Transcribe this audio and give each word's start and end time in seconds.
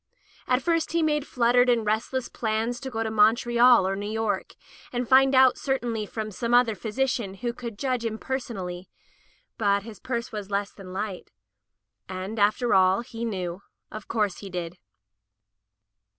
At 0.47 0.63
first 0.63 0.93
he 0.93 1.03
made 1.03 1.27
fluttered 1.27 1.69
and 1.69 1.85
resdess 1.85 2.27
plans 2.27 2.79
to 2.79 2.89
go 2.89 3.03
to 3.03 3.11
Montreal 3.11 3.87
or 3.87 3.95
New 3.95 4.09
York 4.09 4.55
and 4.91 5.07
find 5.07 5.35
out 5.35 5.59
certainly 5.59 6.07
from 6.07 6.31
some 6.31 6.55
other 6.55 6.73
physician 6.73 7.35
who 7.35 7.53
could 7.53 7.77
judge 7.77 8.03
impersonally, 8.03 8.89
but 9.59 9.83
his 9.83 9.99
purse 9.99 10.31
was 10.31 10.49
less 10.49 10.71
than 10.71 10.91
light. 10.91 11.29
And, 12.09 12.39
after 12.39 12.73
all, 12.73 13.01
he 13.01 13.23
knew— 13.23 13.61
of 13.91 14.07
course 14.07 14.39
he 14.39 14.49
did. 14.49 14.79